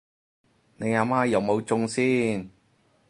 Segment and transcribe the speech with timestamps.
[0.77, 2.49] 你阿媽有冇中先？